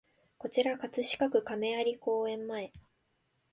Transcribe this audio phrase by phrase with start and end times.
[0.39, 2.73] こちら葛飾区亀有公園前